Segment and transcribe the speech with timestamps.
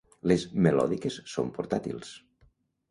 [0.29, 2.17] Les melòdiques són portàtils.